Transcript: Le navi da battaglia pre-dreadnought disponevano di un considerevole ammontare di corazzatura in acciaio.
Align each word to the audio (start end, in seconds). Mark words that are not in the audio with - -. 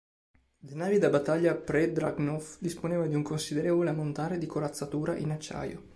Le 0.61 0.73
navi 0.73 0.97
da 0.97 1.11
battaglia 1.11 1.53
pre-dreadnought 1.53 2.55
disponevano 2.59 3.07
di 3.07 3.13
un 3.13 3.21
considerevole 3.21 3.91
ammontare 3.91 4.39
di 4.39 4.47
corazzatura 4.47 5.15
in 5.15 5.29
acciaio. 5.29 5.89